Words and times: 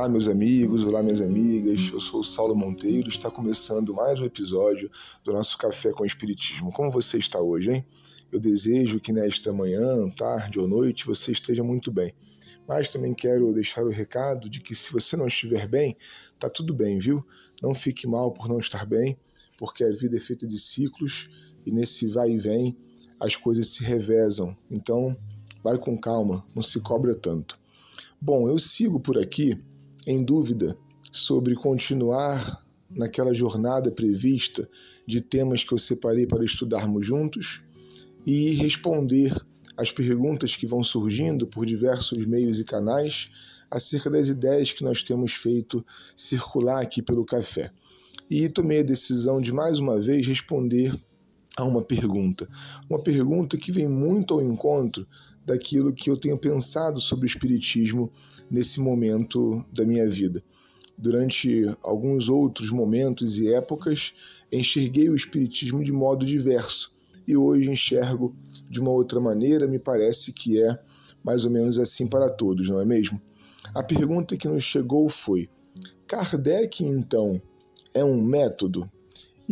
Olá, 0.00 0.08
meus 0.08 0.28
amigos, 0.28 0.82
olá, 0.82 1.02
minhas 1.02 1.20
amigas. 1.20 1.90
Eu 1.92 2.00
sou 2.00 2.20
o 2.20 2.24
Saulo 2.24 2.56
Monteiro. 2.56 3.10
Está 3.10 3.30
começando 3.30 3.92
mais 3.92 4.18
um 4.18 4.24
episódio 4.24 4.90
do 5.22 5.30
nosso 5.30 5.58
Café 5.58 5.92
com 5.92 6.06
Espiritismo. 6.06 6.72
Como 6.72 6.90
você 6.90 7.18
está 7.18 7.38
hoje, 7.38 7.70
hein? 7.70 7.86
Eu 8.32 8.40
desejo 8.40 8.98
que 8.98 9.12
nesta 9.12 9.52
manhã, 9.52 10.08
tarde 10.16 10.58
ou 10.58 10.66
noite 10.66 11.04
você 11.04 11.32
esteja 11.32 11.62
muito 11.62 11.92
bem. 11.92 12.14
Mas 12.66 12.88
também 12.88 13.12
quero 13.12 13.52
deixar 13.52 13.84
o 13.84 13.90
recado 13.90 14.48
de 14.48 14.62
que 14.62 14.74
se 14.74 14.90
você 14.90 15.18
não 15.18 15.26
estiver 15.26 15.68
bem, 15.68 15.94
tá 16.38 16.48
tudo 16.48 16.72
bem, 16.72 16.98
viu? 16.98 17.22
Não 17.62 17.74
fique 17.74 18.06
mal 18.06 18.32
por 18.32 18.48
não 18.48 18.58
estar 18.58 18.86
bem, 18.86 19.18
porque 19.58 19.84
a 19.84 19.90
vida 19.90 20.16
é 20.16 20.20
feita 20.20 20.46
de 20.46 20.58
ciclos 20.58 21.28
e 21.66 21.70
nesse 21.70 22.08
vai 22.08 22.30
e 22.30 22.38
vem 22.38 22.74
as 23.20 23.36
coisas 23.36 23.68
se 23.68 23.84
revezam. 23.84 24.56
Então, 24.70 25.14
vai 25.62 25.76
com 25.76 25.94
calma, 25.98 26.42
não 26.54 26.62
se 26.62 26.80
cobra 26.80 27.14
tanto. 27.14 27.60
Bom, 28.18 28.48
eu 28.48 28.58
sigo 28.58 28.98
por 28.98 29.18
aqui 29.18 29.62
em 30.06 30.22
dúvida 30.22 30.76
sobre 31.12 31.54
continuar 31.54 32.64
naquela 32.90 33.32
jornada 33.32 33.90
prevista 33.90 34.68
de 35.06 35.20
temas 35.20 35.62
que 35.62 35.72
eu 35.72 35.78
separei 35.78 36.26
para 36.26 36.44
estudarmos 36.44 37.06
juntos 37.06 37.62
e 38.26 38.50
responder 38.54 39.32
as 39.76 39.92
perguntas 39.92 40.56
que 40.56 40.66
vão 40.66 40.82
surgindo 40.82 41.46
por 41.46 41.64
diversos 41.64 42.26
meios 42.26 42.58
e 42.58 42.64
canais 42.64 43.30
acerca 43.70 44.10
das 44.10 44.28
ideias 44.28 44.72
que 44.72 44.84
nós 44.84 45.02
temos 45.02 45.34
feito 45.34 45.84
circular 46.16 46.82
aqui 46.82 47.00
pelo 47.00 47.24
café. 47.24 47.70
E 48.28 48.48
tomei 48.48 48.80
a 48.80 48.84
decisão 48.84 49.40
de 49.40 49.52
mais 49.52 49.78
uma 49.78 49.98
vez 49.98 50.26
responder 50.26 50.94
a 51.56 51.64
uma 51.64 51.82
pergunta. 51.82 52.48
Uma 52.88 53.02
pergunta 53.02 53.56
que 53.56 53.72
vem 53.72 53.88
muito 53.88 54.34
ao 54.34 54.42
encontro 54.42 55.06
daquilo 55.44 55.92
que 55.92 56.10
eu 56.10 56.16
tenho 56.16 56.38
pensado 56.38 57.00
sobre 57.00 57.26
o 57.26 57.26
Espiritismo 57.26 58.10
nesse 58.50 58.80
momento 58.80 59.64
da 59.72 59.84
minha 59.84 60.08
vida. 60.08 60.42
Durante 60.96 61.64
alguns 61.82 62.28
outros 62.28 62.70
momentos 62.70 63.38
e 63.38 63.52
épocas, 63.52 64.12
enxerguei 64.52 65.08
o 65.08 65.14
Espiritismo 65.14 65.82
de 65.82 65.92
modo 65.92 66.26
diverso 66.26 66.94
e 67.26 67.36
hoje 67.36 67.70
enxergo 67.70 68.34
de 68.68 68.80
uma 68.80 68.90
outra 68.90 69.20
maneira, 69.20 69.66
me 69.66 69.78
parece 69.78 70.32
que 70.32 70.62
é 70.62 70.78
mais 71.22 71.44
ou 71.44 71.50
menos 71.50 71.78
assim 71.78 72.06
para 72.06 72.28
todos, 72.28 72.68
não 72.68 72.80
é 72.80 72.84
mesmo? 72.84 73.20
A 73.74 73.82
pergunta 73.82 74.36
que 74.36 74.48
nos 74.48 74.64
chegou 74.64 75.08
foi: 75.08 75.48
Kardec, 76.06 76.84
então, 76.84 77.40
é 77.94 78.04
um 78.04 78.22
método? 78.22 78.90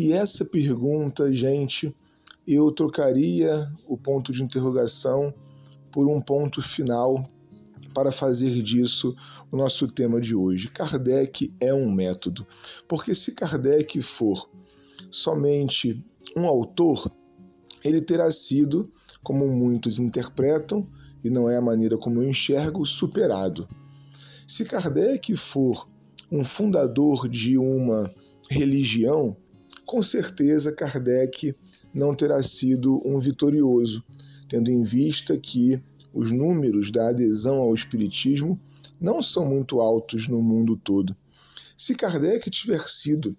E 0.01 0.13
essa 0.13 0.45
pergunta, 0.45 1.35
gente, 1.35 1.93
eu 2.47 2.71
trocaria 2.71 3.69
o 3.85 3.99
ponto 3.99 4.33
de 4.33 4.45
interrogação 4.45 5.35
por 5.91 6.07
um 6.07 6.21
ponto 6.21 6.63
final 6.63 7.29
para 7.93 8.13
fazer 8.13 8.63
disso 8.63 9.13
o 9.51 9.57
nosso 9.57 9.89
tema 9.89 10.21
de 10.21 10.37
hoje. 10.37 10.71
Kardec 10.71 11.53
é 11.61 11.75
um 11.75 11.91
método, 11.91 12.47
porque 12.87 13.13
se 13.13 13.33
Kardec 13.33 14.01
for 14.01 14.49
somente 15.11 16.01
um 16.37 16.47
autor, 16.47 17.11
ele 17.83 18.01
terá 18.01 18.31
sido, 18.31 18.93
como 19.21 19.49
muitos 19.49 19.99
interpretam, 19.99 20.89
e 21.25 21.29
não 21.29 21.51
é 21.51 21.57
a 21.57 21.61
maneira 21.61 21.99
como 21.99 22.23
eu 22.23 22.29
enxergo, 22.31 22.87
superado. 22.87 23.69
Se 24.47 24.65
Kardec 24.65 25.35
for 25.35 25.89
um 26.31 26.45
fundador 26.45 27.29
de 27.29 27.59
uma 27.59 28.09
religião, 28.49 29.37
com 29.89 30.03
certeza 30.03 30.71
Kardec 30.71 31.55
não 31.95 32.15
terá 32.15 32.43
sido 32.43 33.01
um 33.09 33.19
vitorioso, 33.19 34.05
tendo 34.47 34.71
em 34.71 34.83
vista 34.83 35.39
que 35.39 35.81
os 36.13 36.31
números 36.31 36.93
da 36.93 37.09
adesão 37.09 37.57
ao 37.57 37.73
Espiritismo 37.73 38.61
não 39.01 39.23
são 39.23 39.47
muito 39.47 39.81
altos 39.81 40.29
no 40.29 40.43
mundo 40.43 40.77
todo. 40.77 41.17
Se 41.75 41.95
Kardec 41.95 42.51
tiver 42.51 42.87
sido 42.87 43.35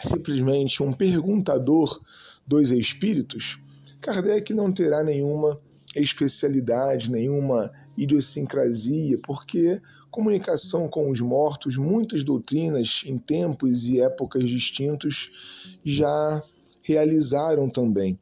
simplesmente 0.00 0.80
um 0.80 0.92
perguntador 0.92 2.00
dos 2.46 2.70
espíritos, 2.70 3.58
Kardec 4.00 4.54
não 4.54 4.70
terá 4.70 5.02
nenhuma 5.02 5.60
especialidade, 5.96 7.10
nenhuma 7.10 7.68
idiosincrasia, 7.96 9.18
porque 9.24 9.82
comunicação 10.10 10.88
com 10.88 11.10
os 11.10 11.20
mortos, 11.20 11.76
muitas 11.76 12.24
doutrinas 12.24 13.02
em 13.06 13.16
tempos 13.16 13.86
e 13.88 14.00
épocas 14.00 14.48
distintos 14.48 15.78
já 15.84 16.42
realizaram 16.82 17.68
também. 17.68 18.18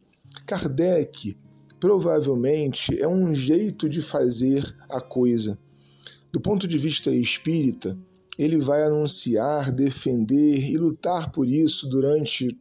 Kardec 0.47 1.37
provavelmente 1.81 3.00
é 3.00 3.09
um 3.09 3.34
jeito 3.34 3.88
de 3.88 4.03
fazer 4.03 4.62
a 4.88 5.00
coisa. 5.00 5.59
Do 6.31 6.41
ponto 6.41 6.69
de 6.69 6.76
vista 6.76 7.10
espírita, 7.10 7.99
ele 8.38 8.59
vai 8.59 8.84
anunciar, 8.84 9.72
defender 9.72 10.70
e 10.70 10.76
lutar 10.76 11.31
por 11.32 11.49
isso 11.49 11.88
durante 11.88 12.56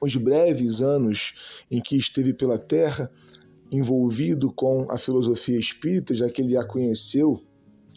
os 0.00 0.14
breves 0.16 0.82
anos 0.82 1.64
em 1.70 1.80
que 1.80 1.96
esteve 1.96 2.34
pela 2.34 2.58
Terra, 2.58 3.10
envolvido 3.72 4.52
com 4.52 4.86
a 4.90 4.98
filosofia 4.98 5.58
espírita, 5.58 6.14
já 6.14 6.28
que 6.30 6.42
ele 6.42 6.56
a 6.56 6.64
conheceu 6.64 7.42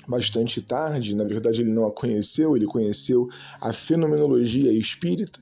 bastante 0.09 0.59
tarde, 0.59 1.15
na 1.15 1.23
verdade 1.23 1.61
ele 1.61 1.71
não 1.71 1.85
a 1.85 1.91
conheceu, 1.91 2.57
ele 2.57 2.65
conheceu 2.65 3.27
a 3.61 3.71
fenomenologia 3.71 4.73
espírita, 4.73 5.39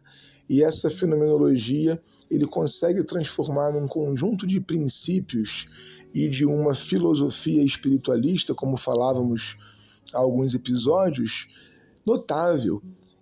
e 0.50 0.62
essa 0.62 0.90
fenomenologia 0.90 2.02
ele 2.30 2.46
consegue 2.46 3.02
transformar 3.06 3.72
num 3.72 3.88
conjunto 3.88 4.46
de 4.46 4.60
princípios 4.60 5.68
e 6.14 6.28
de 6.28 6.46
uma 6.46 6.74
filosofia 6.74 7.64
espiritualista, 7.64 8.54
como 8.54 8.76
falávamos 8.76 9.58
há 10.14 10.20
alguns 10.20 10.54
episódios, 10.54 11.48
notável. 12.06 12.82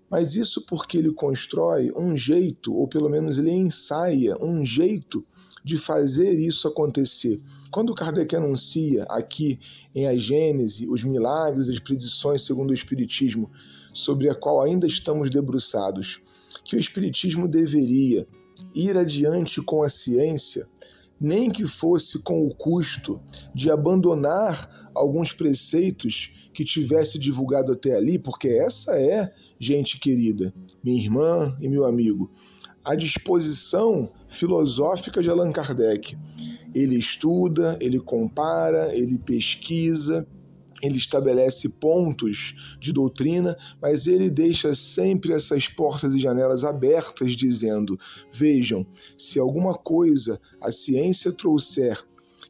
Mas 0.10 0.36
isso 0.36 0.66
porque 0.66 0.98
ele 0.98 1.12
constrói 1.14 1.92
um 1.92 2.18
jeito, 2.18 2.74
ou 2.74 2.88
pelo 2.88 3.10
menos 3.10 3.38
ele 3.38 3.52
ensaia 3.52 4.36
um 4.44 4.66
jeito 4.66 5.24
de 5.66 5.80
fazer 5.80 6.40
isso 6.40 6.68
acontecer. 6.68 7.42
Quando 7.72 7.96
Kardec 7.96 8.36
anuncia 8.36 9.04
aqui 9.10 9.60
em 9.96 10.06
A 10.06 10.16
Gênese 10.16 10.88
os 10.88 11.04
milagres, 11.04 11.68
as 11.68 11.80
predições 11.80 12.44
segundo 12.44 12.70
o 12.70 12.74
Espiritismo, 12.74 13.52
sobre 13.92 14.30
a 14.30 14.36
qual 14.36 14.62
ainda 14.62 14.86
estamos 14.86 15.32
debruçados, 15.32 16.22
que 16.64 16.76
o 16.76 16.80
Espiritismo 16.80 17.48
deveria 17.48 18.28
ir 18.76 18.96
adiante 18.96 19.60
com 19.60 19.82
a 19.82 19.90
ciência, 19.90 20.68
nem 21.20 21.50
que 21.50 21.66
fosse 21.66 22.20
com 22.20 22.46
o 22.46 22.54
custo 22.54 23.20
de 23.54 23.72
abandonar 23.72 24.92
alguns 24.94 25.34
preceitos 25.34 26.32
que 26.54 26.64
tivesse 26.64 27.18
divulgado 27.18 27.72
até 27.72 27.96
ali, 27.96 28.20
porque 28.20 28.50
essa 28.50 29.00
é, 29.00 29.34
gente 29.60 30.00
querida, 30.00 30.54
minha 30.84 31.02
irmã 31.02 31.58
e 31.60 31.68
meu 31.68 31.86
amigo, 31.86 32.32
a 32.86 32.96
disposição 32.96 34.12
filosófica 34.28 35.22
de 35.22 35.30
Allan 35.30 35.52
Kardec. 35.52 36.16
Ele 36.74 36.98
estuda, 36.98 37.78
ele 37.82 38.00
compara, 38.00 38.96
ele 38.96 39.18
pesquisa, 39.18 40.28
ele 40.82 40.98
estabelece 40.98 41.70
pontos 41.70 42.78
de 42.80 42.94
doutrina, 42.94 43.58
mas 43.82 44.06
ele 44.06 44.30
deixa 44.30 44.76
sempre 44.76 45.34
essas 45.34 45.68
portas 45.68 46.14
e 46.14 46.20
janelas 46.20 46.64
abertas, 46.64 47.36
dizendo: 47.36 47.98
vejam, 48.32 48.86
se 49.18 49.40
alguma 49.40 49.74
coisa 49.74 50.40
a 50.62 50.72
ciência 50.72 51.32
trouxer 51.32 52.00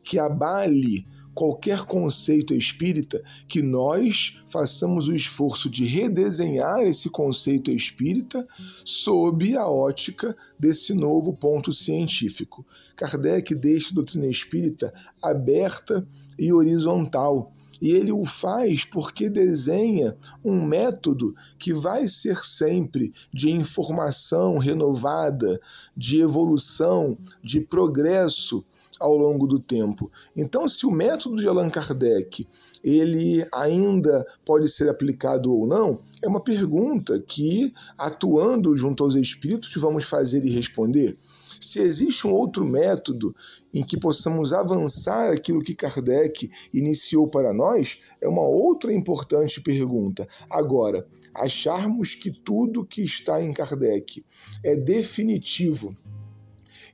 que 0.03 0.19
abale 0.19 1.07
qualquer 1.35 1.83
conceito 1.83 2.55
espírita, 2.55 3.21
que 3.47 3.61
nós 3.61 4.37
façamos 4.47 5.07
o 5.09 5.13
esforço 5.13 5.69
de 5.69 5.83
redesenhar 5.83 6.81
esse 6.83 7.09
conceito 7.09 7.69
espírita 7.69 8.41
sob 8.85 9.55
a 9.57 9.67
ótica 9.67 10.35
desse 10.57 10.93
novo 10.93 11.35
ponto 11.35 11.73
científico. 11.73 12.65
Kardec 12.95 13.53
deixa 13.53 13.91
a 13.91 13.95
doutrina 13.95 14.27
espírita 14.27 14.93
aberta 15.21 16.07
e 16.39 16.53
horizontal 16.53 17.51
e 17.81 17.91
ele 17.91 18.11
o 18.11 18.25
faz 18.25 18.85
porque 18.85 19.29
desenha 19.29 20.15
um 20.43 20.65
método 20.65 21.35
que 21.59 21.73
vai 21.73 22.07
ser 22.07 22.37
sempre 22.37 23.13
de 23.33 23.51
informação 23.51 24.57
renovada, 24.57 25.59
de 25.95 26.21
evolução, 26.21 27.17
de 27.43 27.59
progresso 27.59 28.63
ao 28.99 29.15
longo 29.15 29.47
do 29.47 29.59
tempo. 29.59 30.11
Então, 30.35 30.67
se 30.67 30.85
o 30.85 30.91
método 30.91 31.37
de 31.37 31.47
Allan 31.47 31.69
Kardec 31.69 32.47
ele 32.83 33.45
ainda 33.53 34.25
pode 34.45 34.69
ser 34.69 34.89
aplicado 34.89 35.53
ou 35.53 35.65
não, 35.67 35.99
é 36.21 36.27
uma 36.27 36.39
pergunta 36.39 37.19
que, 37.19 37.73
atuando 37.97 38.75
junto 38.77 39.03
aos 39.03 39.15
espíritos, 39.15 39.73
vamos 39.81 40.05
fazer 40.05 40.45
e 40.45 40.51
responder. 40.51 41.17
Se 41.59 41.79
existe 41.79 42.27
um 42.27 42.31
outro 42.31 42.65
método 42.65 43.35
em 43.73 43.83
que 43.83 43.99
possamos 43.99 44.53
avançar 44.53 45.31
aquilo 45.31 45.63
que 45.63 45.73
Kardec 45.73 46.51
iniciou 46.73 47.27
para 47.27 47.53
nós, 47.53 47.97
é 48.21 48.27
uma 48.27 48.43
outra 48.43 48.93
importante 48.93 49.61
pergunta. 49.61 50.27
Agora, 50.49 51.07
acharmos 51.33 52.13
que 52.13 52.29
tudo 52.29 52.85
que 52.85 53.03
está 53.03 53.41
em 53.41 53.53
Kardec 53.53 54.23
é 54.63 54.75
definitivo 54.75 55.95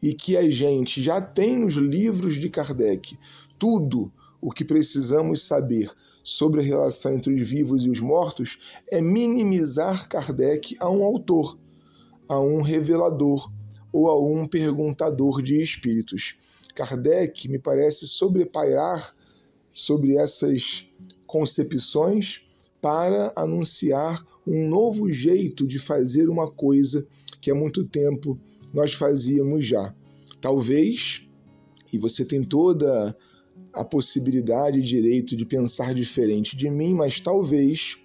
e 0.01 0.13
que 0.13 0.35
a 0.35 0.49
gente 0.49 1.01
já 1.01 1.21
tem 1.21 1.57
nos 1.57 1.75
livros 1.75 2.35
de 2.35 2.49
Kardec 2.49 3.17
tudo 3.59 4.11
o 4.41 4.51
que 4.51 4.65
precisamos 4.65 5.43
saber 5.43 5.89
sobre 6.23 6.59
a 6.59 6.63
relação 6.63 7.15
entre 7.15 7.33
os 7.33 7.47
vivos 7.47 7.85
e 7.85 7.89
os 7.89 7.99
mortos 7.99 8.81
é 8.89 8.99
minimizar 8.99 10.09
Kardec 10.09 10.75
a 10.79 10.89
um 10.89 11.03
autor, 11.03 11.57
a 12.27 12.39
um 12.39 12.61
revelador 12.61 13.51
ou 13.93 14.09
a 14.09 14.19
um 14.19 14.47
perguntador 14.47 15.41
de 15.41 15.61
espíritos. 15.61 16.35
Kardec 16.73 17.47
me 17.49 17.59
parece 17.59 18.07
sobrepairar 18.07 19.15
sobre 19.71 20.17
essas 20.17 20.87
concepções 21.27 22.41
para 22.81 23.31
anunciar 23.35 24.25
um 24.45 24.67
novo 24.67 25.11
jeito 25.11 25.67
de 25.67 25.77
fazer 25.77 26.29
uma 26.29 26.49
coisa 26.49 27.07
que 27.39 27.51
há 27.51 27.55
muito 27.55 27.83
tempo 27.85 28.39
nós 28.73 28.93
fazíamos 28.93 29.65
já. 29.65 29.93
Talvez, 30.39 31.27
e 31.91 31.97
você 31.97 32.25
tem 32.25 32.43
toda 32.43 33.15
a 33.73 33.85
possibilidade 33.85 34.79
e 34.79 34.83
direito 34.83 35.35
de 35.35 35.45
pensar 35.45 35.93
diferente 35.93 36.55
de 36.55 36.69
mim, 36.69 36.93
mas 36.93 37.19
talvez, 37.19 37.97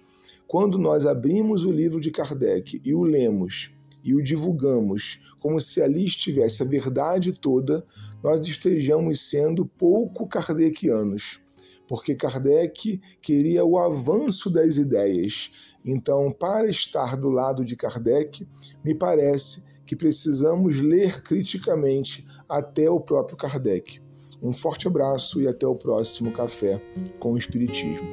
quando 0.47 0.77
nós 0.77 1.05
abrimos 1.05 1.63
o 1.63 1.71
livro 1.71 1.99
de 1.99 2.11
Kardec 2.11 2.81
e 2.85 2.93
o 2.93 3.03
lemos 3.03 3.71
e 4.03 4.13
o 4.13 4.21
divulgamos 4.21 5.21
como 5.39 5.59
se 5.59 5.81
ali 5.81 6.05
estivesse 6.05 6.63
a 6.63 6.65
verdade 6.65 7.31
toda, 7.31 7.85
nós 8.23 8.45
estejamos 8.47 9.21
sendo 9.21 9.65
pouco 9.65 10.27
kardecianos 10.27 11.39
porque 11.87 12.15
Kardec 12.15 13.01
queria 13.21 13.63
o 13.63 13.77
avanço 13.77 14.49
das 14.49 14.77
ideias. 14.77 15.49
Então, 15.85 16.31
para 16.31 16.69
estar 16.69 17.15
do 17.15 17.29
lado 17.29 17.63
de 17.63 17.75
Kardec, 17.75 18.45
me 18.83 18.93
parece 18.93 19.63
que 19.87 19.95
precisamos 19.95 20.77
ler 20.77 21.23
criticamente 21.23 22.27
até 22.47 22.89
o 22.89 22.99
próprio 22.99 23.37
Kardec. 23.37 23.99
Um 24.43 24.53
forte 24.53 24.87
abraço 24.87 25.41
e 25.41 25.47
até 25.47 25.65
o 25.65 25.75
próximo 25.75 26.31
Café 26.31 26.79
com 27.17 27.33
o 27.33 27.37
Espiritismo. 27.37 28.05